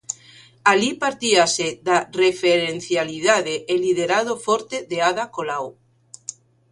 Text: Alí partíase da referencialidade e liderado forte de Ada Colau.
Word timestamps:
Alí 0.71 0.89
partíase 1.03 1.67
da 1.87 1.97
referencialidade 2.23 3.55
e 3.73 3.75
liderado 3.85 4.33
forte 4.45 4.77
de 4.91 4.97
Ada 5.09 5.25
Colau. 5.35 5.65